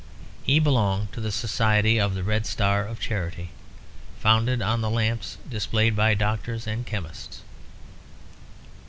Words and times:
He 0.41 0.57
belonged 0.57 1.11
to 1.13 1.21
the 1.21 1.31
Society 1.31 1.99
of 1.99 2.15
the 2.15 2.23
Red 2.23 2.47
Star 2.47 2.87
of 2.87 2.99
Charity, 2.99 3.51
founded 4.19 4.59
on 4.59 4.81
the 4.81 4.89
lamps 4.89 5.37
displayed 5.47 5.95
by 5.95 6.15
doctors 6.15 6.65
and 6.65 6.87
chemists. 6.87 7.43